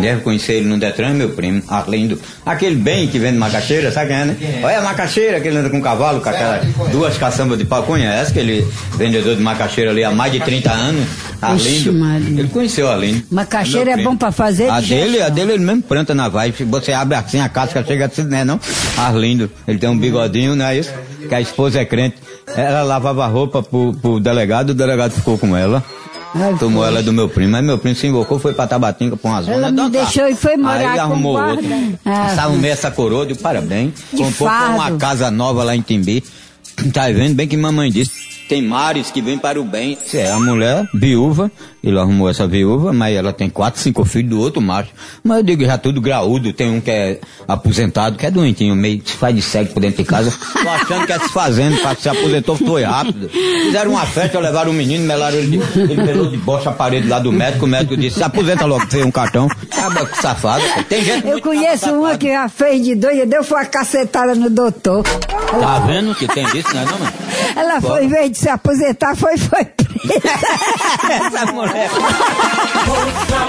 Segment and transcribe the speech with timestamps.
[0.00, 2.18] Quem deve conhecer ele no Detran é meu primo, Arlindo.
[2.46, 4.36] Aquele bem que vende macaxeira, sabe quem é, né?
[4.62, 7.82] Olha a macaxeira que ele anda com cavalo, com aquelas duas caçambas de pau.
[7.82, 8.66] Conhece aquele
[8.96, 11.06] vendedor de macaxeira ali há mais de 30 anos?
[11.42, 11.90] Arlindo.
[12.16, 13.22] Ele conheceu Arlindo.
[13.30, 14.70] Macaxeira é bom pra fazer?
[14.70, 16.50] A dele, a dele ele mesmo planta na vai.
[16.50, 18.42] Você abre assim a casca, chega assim, né?
[18.42, 18.58] Não?
[18.96, 19.50] Arlindo.
[19.68, 20.92] Ele tem um bigodinho, não é isso?
[21.28, 22.16] Que a esposa é crente.
[22.56, 25.84] Ela lavava roupa pro, pro delegado, o delegado ficou com ela.
[26.34, 26.88] Ai, Tomou foi.
[26.92, 27.56] ela do meu primo.
[27.56, 29.56] Aí meu primo se invocou, foi pra Tabatinga, pra uma zona.
[29.56, 31.66] Ela me deixou e foi morar Aí arrumou com outro.
[32.04, 33.94] Ah, Passava meio essa coroa, deu parabéns.
[34.16, 36.22] Comprou uma casa nova lá em Timbi.
[36.92, 39.96] Tá vendo bem que mamãe disse tem mares que vêm para o bem.
[40.12, 41.52] É a mulher viúva,
[41.84, 44.90] ele arrumou essa viúva, mas ela tem quatro, cinco filhos do outro macho.
[45.22, 49.00] Mas eu digo já tudo graúdo, tem um que é aposentado, que é doentinho, meio
[49.04, 50.34] se faz de cego por dentro de casa.
[50.52, 53.28] Tô achando que é se fazendo, para se aposentou, foi rápido.
[53.28, 56.72] Fizeram uma festa, levaram o um menino, melaram ele, de, ele pelou de bosta a
[56.72, 59.46] parede lá do médico, o médico disse, se aposenta logo, fez um cartão.
[59.70, 60.64] Acaba que safado.
[60.88, 64.50] Tem gente Eu conheço uma que já fez de doida, deu foi uma cacetada no
[64.50, 65.04] doutor.
[65.04, 67.12] Tá vendo que tem disso, não é não, mano?
[67.60, 69.86] Ela foi, em vez de se aposentar, foi, foi presa.
[71.12, 71.90] Essa mulher.